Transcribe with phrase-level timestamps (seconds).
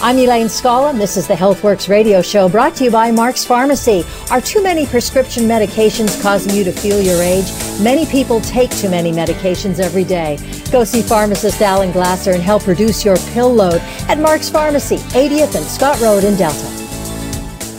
[0.00, 3.44] I'm Elaine Scala, and this is the HealthWorks radio show brought to you by Mark's
[3.44, 4.04] Pharmacy.
[4.30, 7.46] Are too many prescription medications causing you to feel your age?
[7.82, 10.38] Many people take too many medications every day.
[10.70, 15.56] Go see pharmacist Alan Glasser and help reduce your pill load at Mark's Pharmacy, 80th
[15.56, 16.66] and Scott Road in Delta.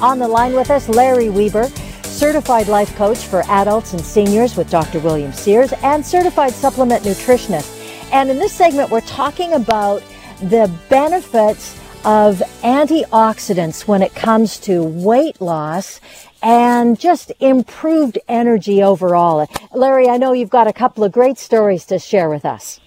[0.01, 1.69] On the line with us, Larry Weber,
[2.03, 4.99] certified life coach for adults and seniors with Dr.
[4.99, 8.11] William Sears, and certified supplement nutritionist.
[8.11, 10.03] And in this segment, we're talking about
[10.41, 15.99] the benefits of antioxidants when it comes to weight loss
[16.41, 19.47] and just improved energy overall.
[19.73, 22.79] Larry, I know you've got a couple of great stories to share with us.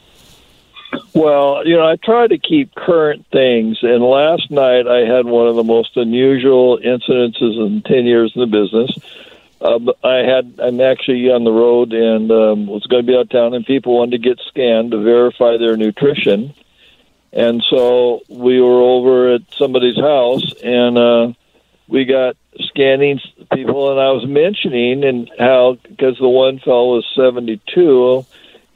[1.15, 5.47] Well, you know, I try to keep current things, and last night I had one
[5.47, 8.91] of the most unusual incidences in 10 years in the business.
[9.61, 13.23] Uh, I had I'm actually on the road and um, was going to be out
[13.23, 16.55] of town, and people wanted to get scanned to verify their nutrition.
[17.33, 21.33] And so we were over at somebody's house, and uh,
[21.89, 23.21] we got scanning
[23.53, 28.27] people, and I was mentioning and how because the one fellow was 72,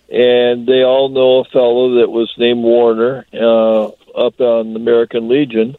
[0.09, 5.29] and they all know a fellow that was named Warner uh, up on the American
[5.29, 5.77] Legion,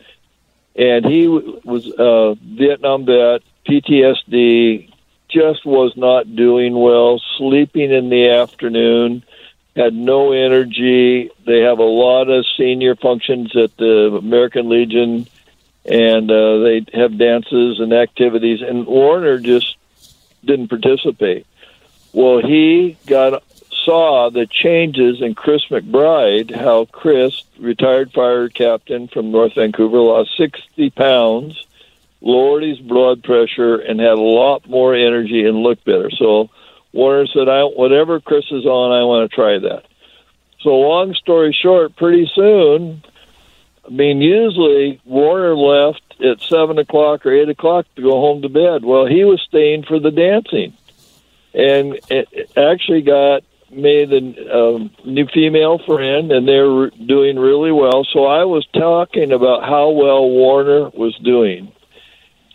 [0.76, 4.94] and he was a Vietnam vet, PTSD,
[5.30, 9.24] just was not doing well, sleeping in the afternoon
[9.78, 11.30] had no energy.
[11.46, 15.28] They have a lot of senior functions at the American Legion,
[15.86, 18.62] and uh, they have dances and activities.
[18.62, 19.78] And Warner just
[20.44, 21.46] didn't participate.
[22.12, 23.44] Well, he got
[23.88, 30.36] saw the changes in Chris McBride, how Chris, retired fire captain from North Vancouver, lost
[30.36, 31.66] 60 pounds,
[32.20, 36.10] lowered his blood pressure, and had a lot more energy and looked better.
[36.12, 36.50] So
[36.94, 39.84] Warner said, "I whatever Chris is on, I want to try that."
[40.62, 43.04] So, long story short, pretty soon,
[43.86, 48.50] I mean, usually Warner left at seven o'clock or eight o'clock to go home to
[48.50, 48.84] bed.
[48.84, 50.74] Well, he was staying for the dancing,
[51.54, 58.06] and it actually got made a um, new female friend, and they're doing really well.
[58.12, 61.72] So I was talking about how well Warner was doing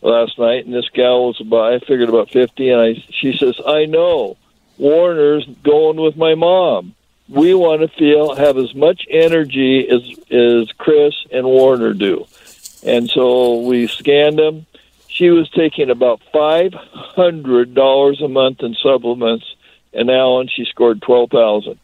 [0.02, 3.58] last night, and this gal was about I figured about fifty, and I she says,
[3.66, 4.36] "I know
[4.76, 6.94] Warner's going with my mom.
[7.28, 12.26] We want to feel have as much energy as as Chris and Warner do."
[12.84, 14.66] And so we scanned them.
[15.06, 19.54] She was taking about five hundred dollars a month in supplements,
[19.92, 21.78] and Alan she scored twelve thousand.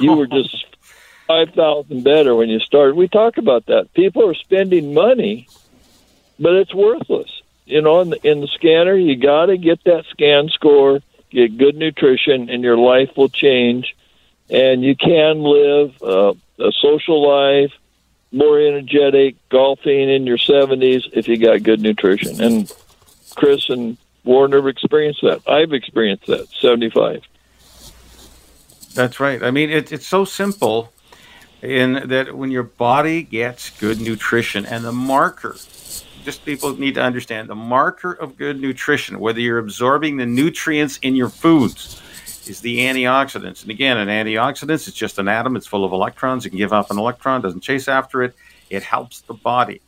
[0.00, 0.66] You were just
[1.28, 2.96] five thousand better when you started.
[2.96, 3.92] We talk about that.
[3.94, 5.48] People are spending money
[6.38, 7.42] but it's worthless.
[7.66, 11.00] You know, in the, in the scanner, you got to get that scan score,
[11.30, 13.94] get good nutrition, and your life will change.
[14.48, 17.72] And you can live uh, a social life,
[18.32, 22.40] more energetic, golfing in your 70s if you got good nutrition.
[22.40, 22.72] And
[23.36, 25.46] Chris and Warren have experienced that.
[25.46, 27.22] I've experienced that, 75.
[28.94, 29.42] That's right.
[29.42, 30.92] I mean, it, it's so simple
[31.60, 35.56] in that when your body gets good nutrition and the marker
[36.24, 40.98] just people need to understand the marker of good nutrition, whether you're absorbing the nutrients
[41.02, 42.00] in your foods,
[42.46, 43.62] is the antioxidants.
[43.62, 45.56] And again, an antioxidant is just an atom.
[45.56, 46.44] It's full of electrons.
[46.44, 48.34] You can give up an electron, doesn't chase after it.
[48.70, 49.80] It helps the body.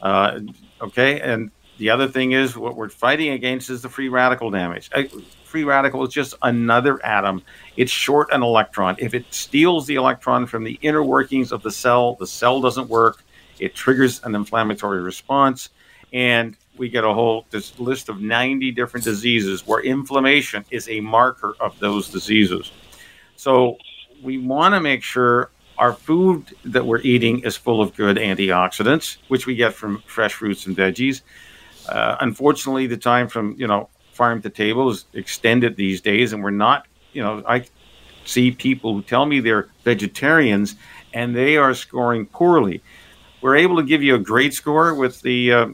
[0.00, 0.40] Uh,
[0.80, 4.90] okay, and the other thing is what we're fighting against is the free radical damage.
[4.94, 5.08] A
[5.44, 7.42] free radical is just another atom.
[7.76, 8.96] It's short an electron.
[8.98, 12.88] If it steals the electron from the inner workings of the cell, the cell doesn't
[12.88, 13.22] work.
[13.58, 15.70] It triggers an inflammatory response
[16.16, 20.98] and we get a whole this list of 90 different diseases where inflammation is a
[21.00, 22.72] marker of those diseases.
[23.36, 23.76] So
[24.22, 29.18] we want to make sure our food that we're eating is full of good antioxidants,
[29.28, 31.20] which we get from fresh fruits and veggies.
[31.86, 36.42] Uh, unfortunately, the time from you know farm to table is extended these days, and
[36.42, 36.86] we're not.
[37.12, 37.66] You know, I
[38.24, 40.76] see people who tell me they're vegetarians
[41.12, 42.82] and they are scoring poorly.
[43.42, 45.66] We're able to give you a great score with the uh,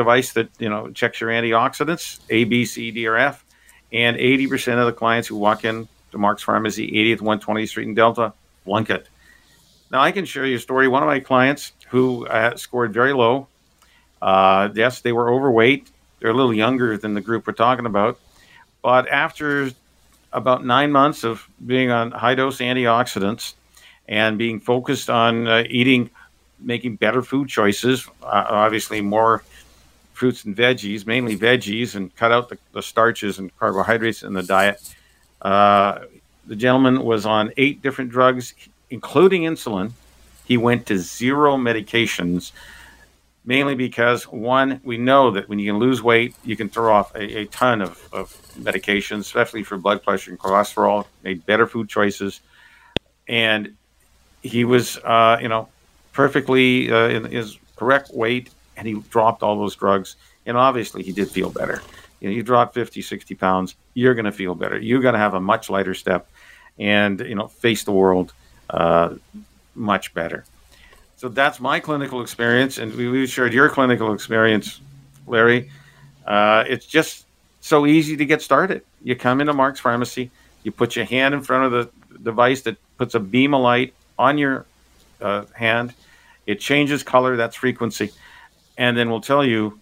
[0.00, 3.44] device that you know checks your antioxidants, A, B, C, D, or F,
[3.92, 7.94] and 80% of the clients who walk in to Mark's Pharmacy, 80th 120th Street in
[7.94, 8.32] Delta,
[8.64, 9.08] flunk it.
[9.90, 10.88] Now I can share you a story.
[10.88, 13.48] One of my clients who uh, scored very low.
[14.22, 15.90] Uh, yes, they were overweight.
[16.18, 18.18] They're a little younger than the group we're talking about,
[18.82, 19.70] but after
[20.32, 23.54] about nine months of being on high dose antioxidants
[24.06, 26.10] and being focused on uh, eating,
[26.60, 29.42] making better food choices, uh, obviously more
[30.20, 34.42] fruits and veggies, mainly veggies, and cut out the, the starches and carbohydrates in the
[34.42, 34.78] diet.
[35.40, 36.00] Uh,
[36.46, 38.52] the gentleman was on eight different drugs,
[38.90, 39.92] including insulin.
[40.44, 42.52] He went to zero medications,
[43.46, 47.38] mainly because one, we know that when you lose weight, you can throw off a,
[47.38, 48.26] a ton of, of
[48.58, 51.06] medications, especially for blood pressure and cholesterol.
[51.22, 52.42] Made better food choices,
[53.26, 53.74] and
[54.42, 55.70] he was, uh, you know,
[56.12, 58.50] perfectly uh, in his correct weight
[58.80, 60.16] and he dropped all those drugs.
[60.46, 61.82] And obviously, he did feel better.
[62.18, 64.78] You know, you drop 50, 60 pounds, you're going to feel better.
[64.78, 66.28] You're going to have a much lighter step
[66.78, 68.32] and, you know, face the world
[68.70, 69.14] uh,
[69.74, 70.44] much better.
[71.16, 72.78] So that's my clinical experience.
[72.78, 74.80] And we, we shared your clinical experience,
[75.26, 75.70] Larry.
[76.26, 77.26] Uh, it's just
[77.60, 78.82] so easy to get started.
[79.02, 80.30] You come into Mark's Pharmacy,
[80.62, 83.92] you put your hand in front of the device that puts a beam of light
[84.18, 84.64] on your
[85.20, 85.92] uh, hand.
[86.46, 88.12] It changes color, that's frequency
[88.80, 89.78] and then we'll tell you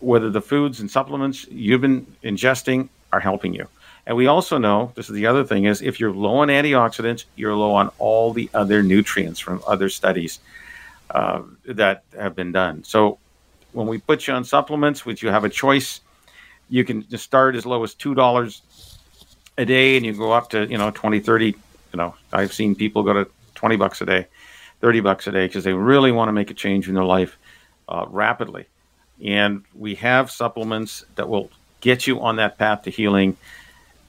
[0.00, 3.66] whether the foods and supplements you've been ingesting are helping you.
[4.06, 7.24] And we also know this is the other thing is if you're low on antioxidants,
[7.36, 10.40] you're low on all the other nutrients from other studies
[11.10, 12.84] uh, that have been done.
[12.84, 13.18] So
[13.72, 16.02] when we put you on supplements, which you have a choice,
[16.68, 18.60] you can just start as low as two dollars
[19.56, 21.46] a day, and you go up to you know 20, 30.
[21.46, 21.54] You
[21.94, 24.26] know, I've seen people go to 20 bucks a day,
[24.82, 27.38] 30 bucks a day because they really want to make a change in their life
[27.88, 28.66] uh, rapidly.
[29.24, 31.50] And we have supplements that will
[31.80, 33.36] get you on that path to healing.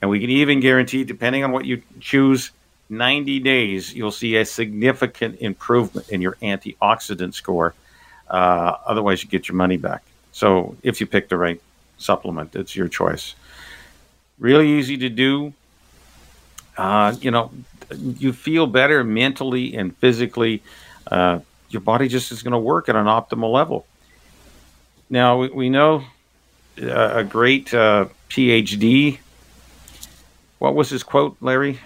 [0.00, 2.50] And we can even guarantee, depending on what you choose,
[2.88, 7.74] 90 days, you'll see a significant improvement in your antioxidant score.
[8.28, 10.02] Uh, otherwise, you get your money back.
[10.32, 11.60] So, if you pick the right
[11.98, 13.34] supplement, it's your choice.
[14.38, 15.52] Really easy to do.
[16.76, 17.50] Uh, you know,
[17.96, 20.62] you feel better mentally and physically.
[21.10, 23.86] Uh, your body just is going to work at an optimal level.
[25.08, 26.04] Now, we, we know
[26.80, 29.18] uh, a great uh, PhD.
[30.58, 31.80] What was his quote, Larry,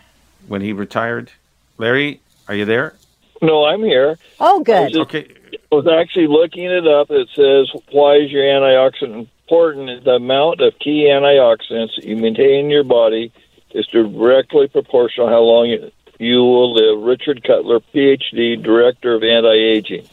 [0.48, 1.30] when he retired?
[1.78, 2.94] Larry, are you there?
[3.40, 4.18] No, I'm here.
[4.40, 4.96] Oh, good.
[4.96, 5.28] I okay.
[5.70, 7.10] I was actually looking it up.
[7.10, 10.04] It says, why is your antioxidant important?
[10.04, 13.32] The amount of key antioxidants that you maintain in your body
[13.70, 15.70] is directly proportional how long
[16.18, 17.04] you, will live.
[17.04, 20.08] Richard Cutler, PhD, Director of Anti Aging.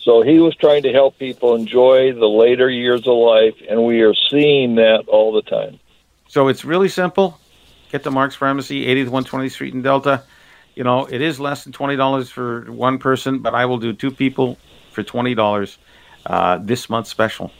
[0.00, 4.02] So he was trying to help people enjoy the later years of life, and we
[4.02, 5.80] are seeing that all the time.
[6.28, 7.38] So it's really simple.
[7.90, 10.22] Get to Mark's Pharmacy, 80th 120th Street in Delta.
[10.74, 14.10] You know, it is less than $20 for one person, but I will do two
[14.10, 14.58] people
[14.90, 15.76] for $20
[16.26, 17.50] uh, this month special.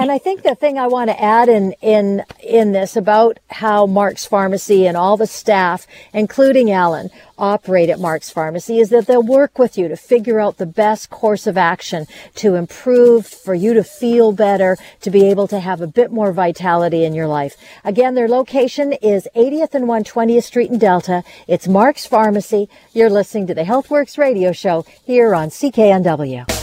[0.00, 3.84] And I think the thing I want to add in, in, in this about how
[3.84, 9.22] Mark's Pharmacy and all the staff, including Alan, operate at Mark's Pharmacy is that they'll
[9.22, 12.06] work with you to figure out the best course of action
[12.36, 16.32] to improve, for you to feel better, to be able to have a bit more
[16.32, 17.58] vitality in your life.
[17.84, 21.24] Again, their location is 80th and 120th Street in Delta.
[21.46, 22.70] It's Mark's Pharmacy.
[22.94, 26.59] You're listening to the HealthWorks radio show here on CKNW.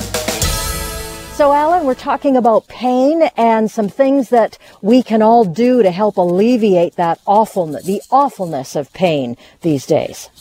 [1.37, 5.91] So, Alan, we're talking about pain and some things that we can all do to
[5.91, 10.31] help alleviate that awfulness, the awfulness of pain these days.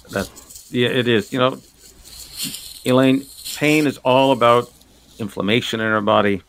[0.71, 1.35] Yeah, it is.
[1.35, 1.59] You know,
[2.87, 3.27] Elaine,
[3.57, 4.73] pain is all about
[5.19, 6.41] inflammation in our body.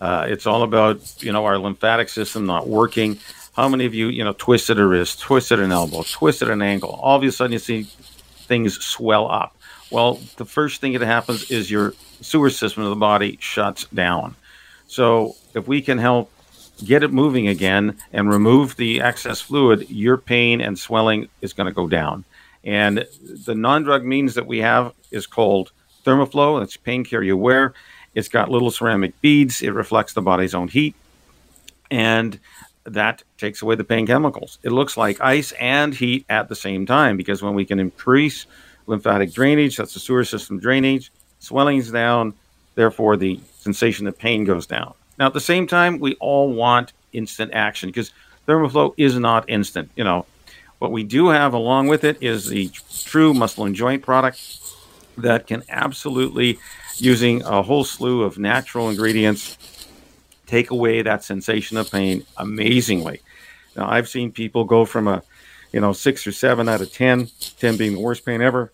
[0.00, 3.18] Uh, it's all about you know our lymphatic system not working.
[3.56, 6.90] How many of you you know twisted a wrist, twisted an elbow, twisted an ankle?
[7.02, 7.82] All of a sudden, you see
[8.46, 9.56] things swell up.
[9.92, 14.36] Well, the first thing that happens is your sewer system of the body shuts down.
[14.86, 16.32] So if we can help
[16.82, 21.66] get it moving again and remove the excess fluid, your pain and swelling is going
[21.66, 22.24] to go down.
[22.64, 25.72] And the non-drug means that we have is called
[26.06, 26.60] Thermoflow.
[26.60, 27.74] That's pain care you wear.
[28.14, 29.60] It's got little ceramic beads.
[29.60, 30.94] It reflects the body's own heat,
[31.90, 32.38] and
[32.84, 34.58] that takes away the pain chemicals.
[34.62, 38.46] It looks like ice and heat at the same time because when we can increase
[38.92, 42.34] lymphatic drainage, that's the sewer system drainage, swelling's down,
[42.76, 44.94] therefore the sensation of pain goes down.
[45.18, 48.12] Now, at the same time, we all want instant action because
[48.46, 49.90] thermoflow is not instant.
[49.96, 50.26] You know,
[50.78, 52.70] what we do have along with it is the
[53.04, 54.60] true muscle and joint product
[55.18, 56.58] that can absolutely,
[56.96, 59.58] using a whole slew of natural ingredients,
[60.46, 63.20] take away that sensation of pain amazingly.
[63.74, 65.22] Now, I've seen people go from a
[65.72, 68.72] you know, six or seven out of 10, 10 being the worst pain ever,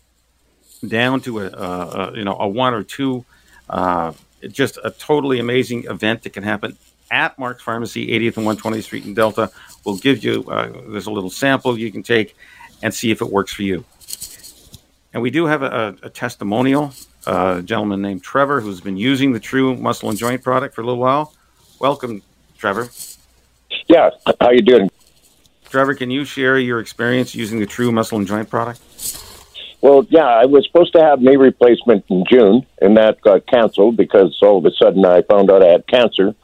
[0.86, 3.24] down to a, a, you know, a one or two.
[3.68, 4.12] Uh,
[4.48, 6.76] just a totally amazing event that can happen
[7.10, 9.50] at Mark's Pharmacy, 80th and 120th Street in Delta.
[9.84, 12.36] We'll give you, uh, there's a little sample you can take
[12.82, 13.84] and see if it works for you.
[15.12, 16.92] And we do have a, a testimonial,
[17.26, 20.82] uh, a gentleman named Trevor who's been using the True Muscle and Joint product for
[20.82, 21.32] a little while.
[21.80, 22.22] Welcome,
[22.58, 22.90] Trevor.
[23.86, 24.90] Yeah, how you doing?
[25.68, 28.80] Trevor, can you share your experience using the True Muscle and Joint product?
[29.80, 33.96] Well, yeah, I was supposed to have knee replacement in June, and that got canceled
[33.96, 36.34] because all of a sudden I found out I had cancer.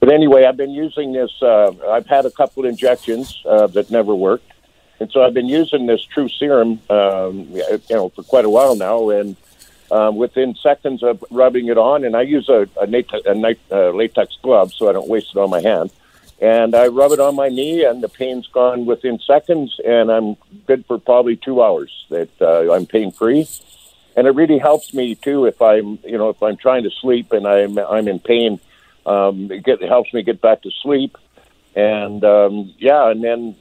[0.00, 1.30] But anyway, I've been using this.
[1.40, 4.50] Uh, I've had a couple injections uh, that never worked,
[4.98, 8.74] and so I've been using this True Serum, um, you know, for quite a while
[8.74, 9.10] now.
[9.10, 9.36] And
[9.92, 13.58] um, within seconds of rubbing it on, and I use a, a, nat- a nat-
[13.70, 15.92] uh, latex glove so I don't waste it on my hand.
[16.42, 20.36] And I rub it on my knee, and the pain's gone within seconds, and I'm
[20.66, 21.92] good for probably two hours.
[22.10, 23.48] That uh, I'm pain free,
[24.16, 27.30] and it really helps me too if I'm, you know, if I'm trying to sleep
[27.30, 28.58] and I'm I'm in pain.
[29.06, 31.16] Um, it, get, it helps me get back to sleep,
[31.76, 33.54] and um, yeah, and then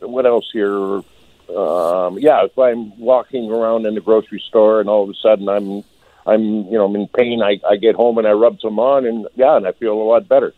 [0.00, 0.76] what else here?
[0.76, 5.48] Um, yeah, if I'm walking around in the grocery store and all of a sudden
[5.48, 5.84] I'm
[6.26, 9.06] I'm you know I'm in pain, I, I get home and I rub some on,
[9.06, 10.52] and yeah, and I feel a lot better.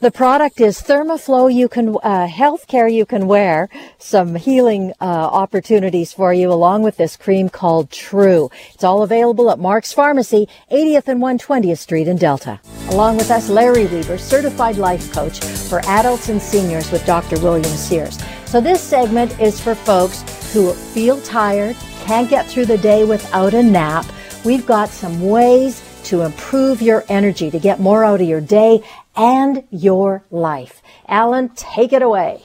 [0.00, 1.54] The product is Thermoflow.
[1.54, 2.92] You can uh, healthcare.
[2.92, 8.50] You can wear some healing uh, opportunities for you, along with this cream called True.
[8.74, 12.60] It's all available at Mark's Pharmacy, 80th and 120th Street in Delta.
[12.88, 17.38] Along with us, Larry Weaver, certified life coach for adults and seniors with Dr.
[17.40, 18.18] William Sears.
[18.46, 20.22] So this segment is for folks
[20.52, 24.06] who feel tired, can't get through the day without a nap.
[24.44, 28.82] We've got some ways to improve your energy, to get more out of your day
[29.16, 30.82] and your life.
[31.08, 32.42] Alan, take it away.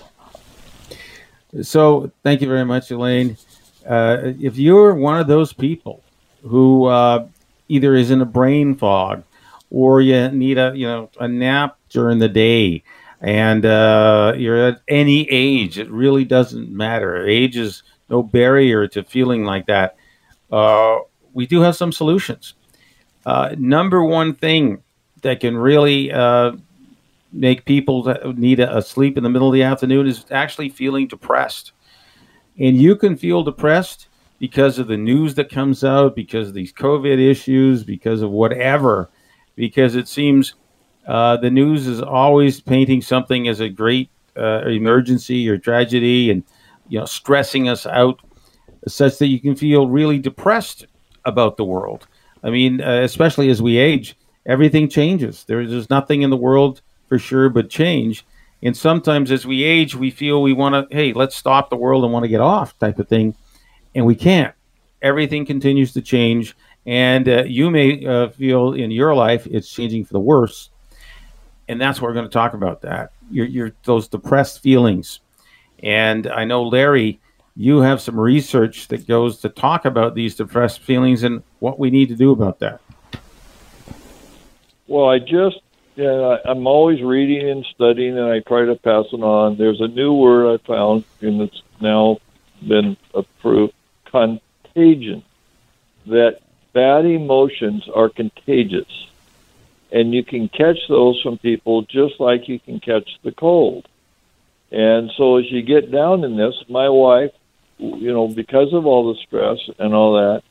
[1.62, 3.38] So, thank you very much, Elaine.
[3.88, 6.04] Uh, if you're one of those people
[6.44, 7.28] who uh,
[7.68, 9.24] either is in a brain fog
[9.72, 12.84] or you need a you know a nap during the day,
[13.22, 17.26] and uh, you're at any age, it really doesn't matter.
[17.28, 19.96] Age is no barrier to feeling like that.
[20.52, 21.00] Uh,
[21.34, 22.56] we do have some solutions.
[23.26, 24.82] Uh, number one thing
[25.22, 26.54] that can really uh,
[27.32, 30.70] make people that need a, a sleep in the middle of the afternoon is actually
[30.70, 31.72] feeling depressed.
[32.58, 34.08] And you can feel depressed
[34.40, 39.10] because of the news that comes out, because of these COVID issues, because of whatever,
[39.56, 40.56] because it seems
[41.08, 46.44] uh, the news is always painting something as a great uh, emergency or tragedy and
[46.88, 48.20] you know stressing us out
[48.88, 50.86] such that you can feel really depressed
[51.26, 52.08] about the world.
[52.44, 54.16] I mean, uh, especially as we age,
[54.50, 55.46] everything changes.
[55.48, 58.26] There's, there's nothing in the world for sure but change.
[58.64, 62.04] And sometimes as we age, we feel we want to, hey, let's stop the world
[62.04, 63.36] and want to get off type of thing.
[63.94, 64.54] And we can't.
[65.02, 66.58] Everything continues to change.
[66.86, 70.72] And uh, you may uh, feel in your life it's changing for the worse.
[71.68, 73.12] And that's what we're going to talk about that.
[73.30, 75.20] Your, your, those depressed feelings.
[75.84, 77.20] And I know, Larry,
[77.56, 81.92] you have some research that goes to talk about these depressed feelings and what we
[81.92, 82.82] need to do about that.
[84.90, 85.62] Well, I just
[85.96, 89.56] yeah, I'm always reading and studying, and I try to pass it on.
[89.56, 92.18] There's a new word I found, and it's now
[92.68, 93.74] been approved:
[94.06, 95.24] contagion.
[96.08, 96.40] That
[96.74, 99.08] bad emotions are contagious,
[99.92, 103.88] and you can catch those from people just like you can catch the cold.
[104.72, 107.34] And so, as you get down in this, my wife,
[107.78, 110.44] you know, because of all the stress and all that,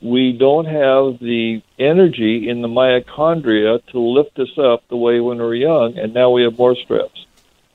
[0.00, 5.38] we don't have the energy in the mitochondria to lift us up the way when
[5.38, 7.10] we're young, and now we have more stress.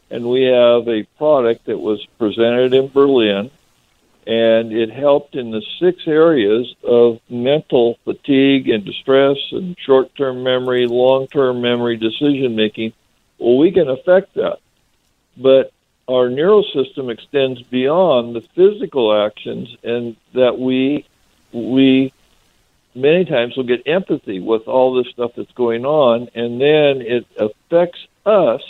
[0.10, 3.50] And we have a product that was presented in Berlin,
[4.28, 10.44] and it helped in the six areas of mental fatigue and distress and short term
[10.44, 12.94] memory, long term memory, decision making.
[13.40, 14.60] Well, we can affect that.
[15.38, 15.72] But
[16.08, 21.06] our neural system extends beyond the physical actions, and that we
[21.54, 22.14] we
[22.94, 27.26] many times will get empathy with all this stuff that's going on, and then it
[27.38, 28.62] affects us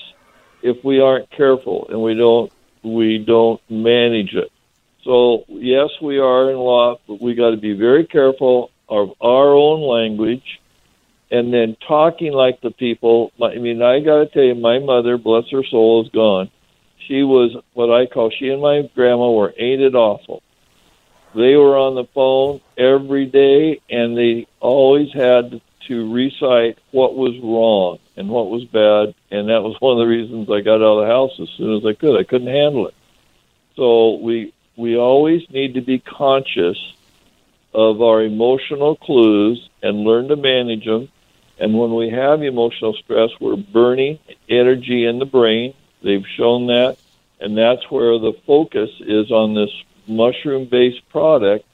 [0.61, 2.51] if we aren't careful and we don't
[2.83, 4.51] we don't manage it.
[5.03, 9.53] So yes, we are in law, but we got to be very careful of our
[9.53, 10.59] own language,
[11.31, 13.31] and then talking like the people.
[13.41, 16.51] I mean, I got to tell you, my mother, bless her soul, is gone.
[17.07, 18.29] She was what I call.
[18.29, 20.43] She and my grandma were ain't it awful
[21.33, 27.37] they were on the phone every day, and they always had to recite what was
[27.39, 30.99] wrong and what was bad, and that was one of the reasons I got out
[30.99, 32.19] of the house as soon as I could.
[32.19, 32.95] I couldn't handle it.
[33.75, 36.77] So we we always need to be conscious
[37.73, 41.09] of our emotional clues and learn to manage them.
[41.59, 44.19] And when we have emotional stress, we're burning
[44.49, 45.73] energy in the brain.
[46.03, 46.97] They've shown that.
[47.39, 49.71] And that's where the focus is on this
[50.07, 51.65] mushroom based product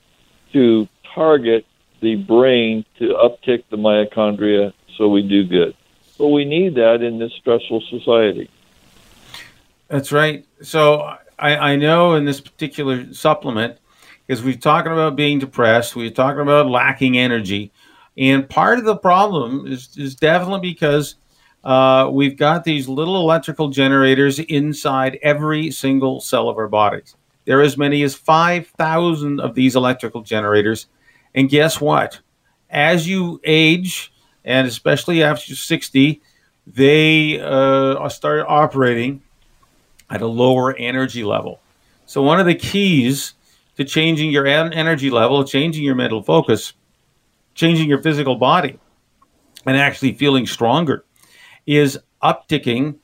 [0.53, 1.65] to target
[2.01, 5.75] the brain to uptick the mitochondria so we do good.
[6.17, 8.49] But we need that in this stressful society.
[9.87, 10.45] That's right.
[10.61, 11.01] So
[11.39, 13.77] I, I know in this particular supplement,
[14.25, 17.71] because we're talking about being depressed, we're talking about lacking energy.
[18.17, 21.15] And part of the problem is, is definitely because
[21.63, 27.16] uh, we've got these little electrical generators inside every single cell of our bodies.
[27.47, 30.87] There are as many as 5,000 of these electrical generators.
[31.33, 32.19] And guess what?
[32.69, 34.11] As you age,
[34.43, 36.21] and especially after 60,
[36.67, 39.21] they uh, start operating
[40.09, 41.61] at a lower energy level.
[42.05, 43.33] So, one of the keys
[43.77, 46.73] to changing your energy level, changing your mental focus,
[47.55, 48.77] changing your physical body,
[49.65, 51.05] and actually feeling stronger
[51.65, 52.95] is upticking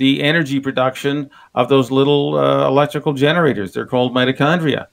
[0.00, 3.74] the energy production of those little uh, electrical generators.
[3.74, 4.86] They're called mitochondria.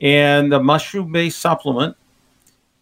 [0.00, 1.96] And the mushroom based supplement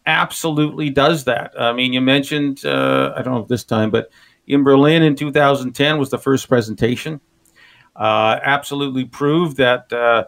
[0.04, 1.54] absolutely does that.
[1.58, 4.10] I mean, you mentioned, uh, I don't know if this time, but
[4.46, 7.22] in Berlin in 2010 was the first presentation.
[7.96, 10.24] Uh, absolutely proved that uh,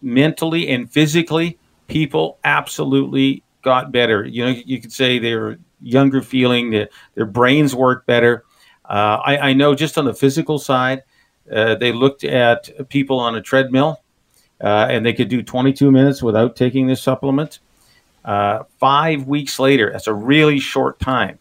[0.00, 4.24] mentally and physically, people absolutely got better.
[4.24, 8.44] You know, you could say they're younger feeling, their, their brains work better.
[8.88, 11.02] Uh, I, I, know just on the physical side,
[11.52, 14.02] uh, they looked at people on a treadmill
[14.62, 17.58] uh, and they could do 22 minutes without taking this supplement.
[18.24, 21.38] Uh, five weeks later, that's a really short time.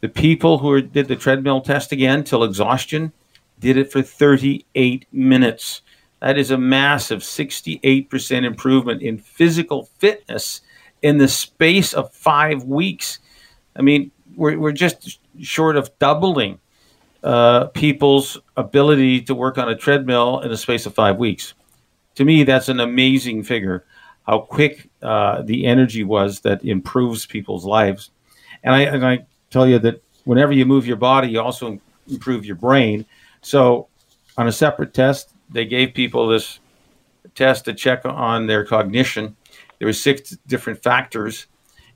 [0.00, 3.12] The people who did the treadmill test again till exhaustion
[3.60, 5.82] did it for 38 minutes.
[6.20, 10.60] That is a massive 68% improvement in physical fitness
[11.02, 13.18] in the space of five weeks.
[13.76, 16.58] I mean, we're, we're just short of doubling
[17.22, 21.54] uh, people's ability to work on a treadmill in a space of five weeks.
[22.16, 23.84] To me, that's an amazing figure.
[24.26, 28.10] How quick uh, the energy was that improves people's lives,
[28.62, 32.44] and I and I tell you that whenever you move your body, you also improve
[32.44, 33.04] your brain.
[33.40, 33.88] So,
[34.36, 36.60] on a separate test, they gave people this
[37.34, 39.36] test to check on their cognition.
[39.78, 41.46] There were six different factors,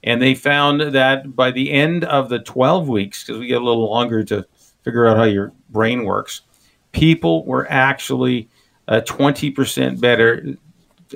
[0.07, 3.65] and they found that by the end of the 12 weeks, because we get a
[3.65, 4.47] little longer to
[4.85, 6.43] figure out how your brain works,
[6.93, 8.49] people were actually
[8.87, 10.57] uh, 20% better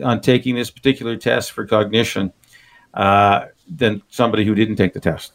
[0.03, 2.33] on taking this particular test for cognition
[2.95, 5.35] uh, than somebody who didn't take the test.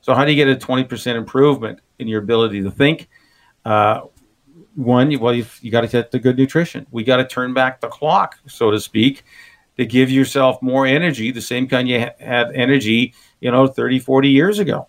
[0.00, 3.08] So, how do you get a 20% improvement in your ability to think?
[3.64, 4.02] Uh,
[4.74, 6.86] one, well, you've, you got to get the good nutrition.
[6.90, 9.24] We got to turn back the clock, so to speak,
[9.78, 14.28] to give yourself more energy, the same kind you had energy, you know, 30, 40
[14.28, 14.86] years ago.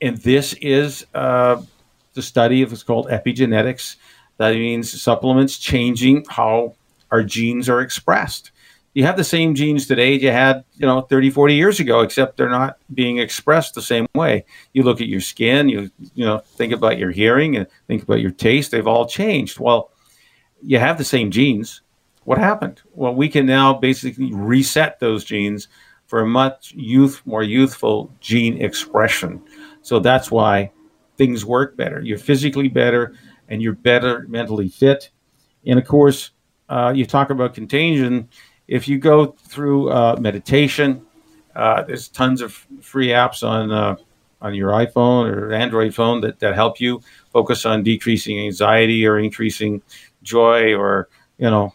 [0.00, 1.62] And this is uh,
[2.14, 3.96] the study of what's called epigenetics.
[4.36, 6.74] That means supplements changing how
[7.10, 8.52] our genes are expressed
[8.98, 12.36] you have the same genes today you had, you know, 30, 40 years ago, except
[12.36, 14.44] they're not being expressed the same way.
[14.72, 18.20] You look at your skin, you you know, think about your hearing and think about
[18.20, 19.60] your taste, they've all changed.
[19.60, 19.92] Well,
[20.62, 21.82] you have the same genes.
[22.28, 22.82] What happened?
[22.92, 25.68] Well, we can now basically reset those genes
[26.04, 29.40] for a much youth more youthful gene expression.
[29.80, 30.70] So that's why
[31.16, 32.02] things work better.
[32.02, 33.14] You're physically better
[33.48, 35.08] and you're better mentally fit.
[35.64, 36.32] And of course,
[36.68, 38.28] uh, you talk about contagion
[38.66, 41.06] if you go through uh, meditation,
[41.56, 43.96] uh, there's tons of free apps on uh,
[44.42, 47.00] on your iPhone or Android phone that, that help you
[47.32, 49.80] focus on decreasing anxiety or increasing
[50.22, 51.72] joy or you know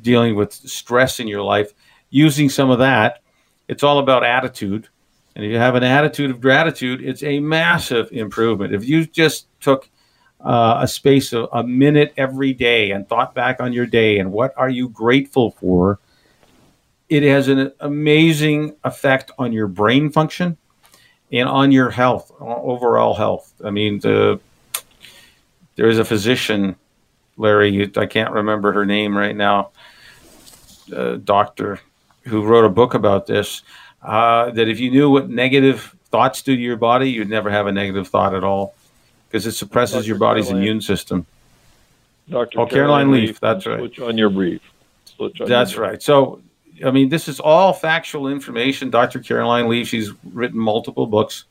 [0.00, 1.72] dealing with stress in your life.
[2.10, 3.22] Using some of that,
[3.68, 4.88] it's all about attitude.
[5.34, 8.74] And if you have an attitude of gratitude, it's a massive improvement.
[8.74, 9.88] If you just took
[10.40, 14.30] uh, a space of a minute every day and thought back on your day and
[14.30, 15.98] what are you grateful for,
[17.08, 20.56] it has an amazing effect on your brain function
[21.32, 23.52] and on your health, overall health.
[23.64, 24.40] I mean, the,
[25.76, 26.76] there is a physician,
[27.36, 29.72] Larry, I can't remember her name right now,
[31.24, 31.80] doctor,
[32.22, 33.62] who wrote a book about this.
[34.02, 37.66] Uh, that if you knew what negative thoughts do to your body, you'd never have
[37.66, 38.74] a negative thought at all
[39.28, 40.06] because it suppresses Dr.
[40.06, 40.62] your body's Caroline.
[40.62, 41.26] immune system.
[42.28, 42.60] Dr.
[42.60, 43.78] Oh, Caroline, Caroline Leaf, Leaf, that's right.
[43.78, 44.60] Switch on your brain.
[45.46, 46.00] that's right.
[46.02, 46.40] So,
[46.84, 48.90] I mean, this is all factual information.
[48.90, 49.20] Dr.
[49.20, 51.44] Caroline Leaf, she's written multiple books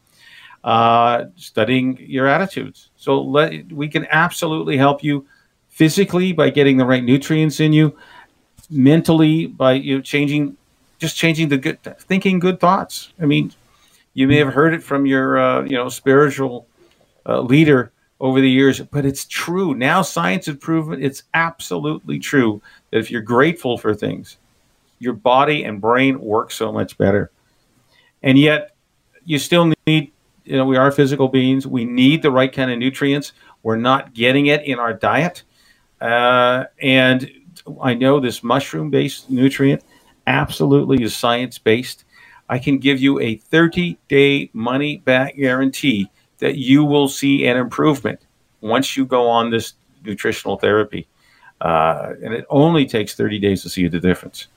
[0.63, 2.89] uh, studying your attitudes.
[2.95, 5.27] So, let, we can absolutely help you
[5.69, 7.97] physically by getting the right nutrients in you,
[8.69, 10.57] mentally by you know, changing,
[10.99, 13.13] just changing the good, thinking good thoughts.
[13.21, 13.53] I mean,
[14.13, 16.67] you may have heard it from your, uh, you know, spiritual
[17.25, 19.73] uh, leader over the years, but it's true.
[19.73, 24.37] Now science has proven it's absolutely true that if you're grateful for things,
[24.99, 27.31] your body and brain work so much better.
[28.21, 28.75] And yet,
[29.25, 30.11] you still need,
[30.45, 31.67] you know, we are physical beings.
[31.67, 33.33] We need the right kind of nutrients.
[33.63, 35.43] We're not getting it in our diet.
[35.99, 37.29] Uh, and
[37.81, 39.83] I know this mushroom based nutrient
[40.27, 42.05] absolutely is science based.
[42.49, 47.57] I can give you a 30 day money back guarantee that you will see an
[47.57, 48.19] improvement
[48.61, 49.73] once you go on this
[50.03, 51.07] nutritional therapy.
[51.61, 54.47] Uh, and it only takes 30 days to see the difference.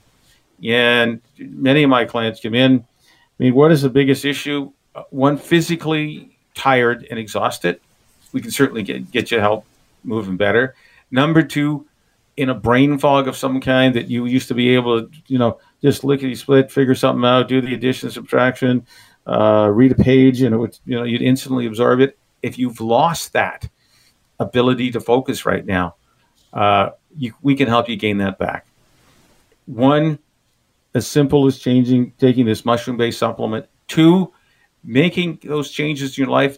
[0.63, 2.79] And many of my clients come in.
[2.79, 4.71] I mean, what is the biggest issue?
[4.93, 7.79] Uh, one, physically tired and exhausted.
[8.33, 9.65] We can certainly get, get you help
[10.03, 10.75] moving better.
[11.11, 11.85] Number two,
[12.37, 15.39] in a brain fog of some kind that you used to be able to, you
[15.39, 18.85] know, just lickety split, figure something out, do the addition, subtraction,
[19.25, 22.17] uh, read a page, and it would, you know, you'd instantly absorb it.
[22.43, 23.67] If you've lost that
[24.39, 25.95] ability to focus right now,
[26.53, 28.67] uh, you, we can help you gain that back.
[29.65, 30.19] One,
[30.93, 33.65] as simple as changing, taking this mushroom based supplement.
[33.87, 34.33] Two,
[34.83, 36.57] making those changes in your life.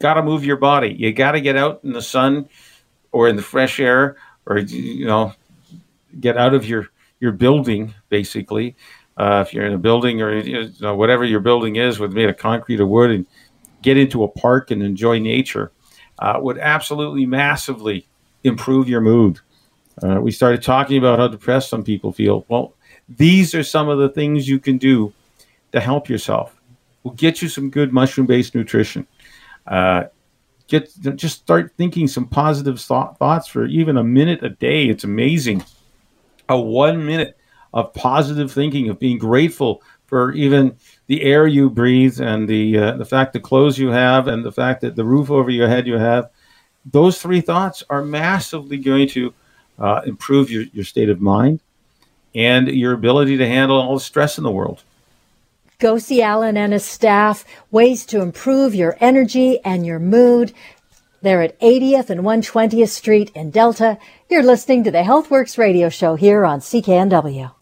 [0.00, 0.94] Got to move your body.
[0.98, 2.48] You got to get out in the sun
[3.12, 5.32] or in the fresh air or, you know,
[6.20, 6.88] get out of your,
[7.20, 8.76] your building, basically.
[9.16, 12.28] Uh, if you're in a building or you know, whatever your building is, with made
[12.28, 13.26] of concrete or wood, and
[13.82, 15.70] get into a park and enjoy nature,
[16.18, 18.06] uh, would absolutely massively
[18.42, 19.40] improve your mood.
[20.02, 22.44] Uh, we started talking about how depressed some people feel.
[22.48, 22.74] Well,
[23.08, 25.12] these are some of the things you can do
[25.72, 26.60] to help yourself.
[27.02, 29.06] We'll get you some good mushroom based nutrition.
[30.68, 34.86] Get just start thinking some positive thought, thoughts for even a minute a day.
[34.86, 35.64] It's amazing.
[36.48, 37.36] A one minute
[37.74, 42.96] of positive thinking, of being grateful for even the air you breathe and the uh,
[42.96, 45.86] the fact the clothes you have and the fact that the roof over your head
[45.86, 46.30] you have.
[46.90, 49.34] Those three thoughts are massively going to
[49.78, 51.60] uh, improve your, your state of mind
[52.34, 54.82] and your ability to handle all the stress in the world.
[55.84, 60.54] Go see Alan and his staff, ways to improve your energy and your mood.
[61.20, 63.98] They're at 80th and 120th Street in Delta.
[64.30, 67.52] You're listening to the HealthWorks radio show here on CKNW.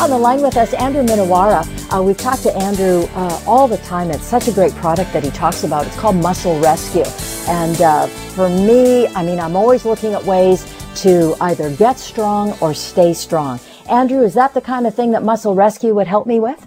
[0.00, 1.64] On the line with us, Andrew Minowara.
[1.90, 4.10] Uh, we've talked to Andrew uh, all the time.
[4.10, 5.86] It's such a great product that he talks about.
[5.86, 7.10] It's called Muscle Rescue.
[7.50, 12.54] And uh, for me, I mean, I'm always looking at ways to either get strong
[12.60, 13.60] or stay strong.
[13.88, 16.65] Andrew, is that the kind of thing that Muscle Rescue would help me with?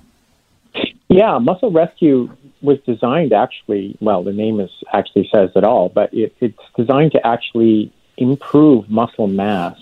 [1.09, 2.29] Yeah, Muscle Rescue
[2.61, 7.13] was designed actually, well, the name is actually says it all, but it, it's designed
[7.13, 9.77] to actually improve muscle mass.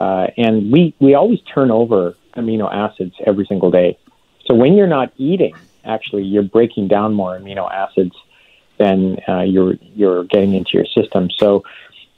[0.00, 3.98] Uh, and we, we always turn over amino acids every single day.
[4.46, 8.16] So when you're not eating, actually, you're breaking down more amino acids
[8.78, 11.30] than uh, you're, you're getting into your system.
[11.30, 11.62] So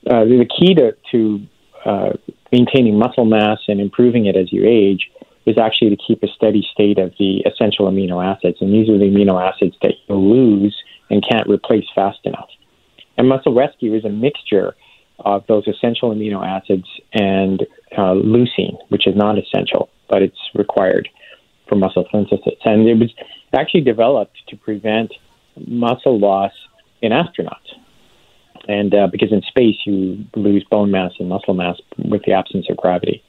[0.06, 1.46] uh, the key to, to
[1.84, 2.12] uh,
[2.52, 5.10] maintaining muscle mass and improving it as you age
[5.46, 8.58] is actually to keep a steady state of the essential amino acids.
[8.60, 10.76] And these are the amino acids that you lose
[11.08, 12.48] and can't replace fast enough.
[13.16, 14.74] And Muscle Rescue is a mixture
[15.24, 21.08] of those essential amino acids and uh, leucine, which is not essential, but it's required
[21.68, 22.54] for muscle synthesis.
[22.64, 23.12] And it was
[23.52, 25.12] actually developed to prevent
[25.66, 26.52] muscle loss
[27.02, 27.56] in astronauts.
[28.68, 32.66] And uh, because in space you lose bone mass and muscle mass with the absence
[32.70, 33.22] of gravity.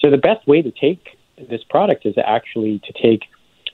[0.00, 1.17] So the best way to take
[1.48, 3.22] this product is actually to take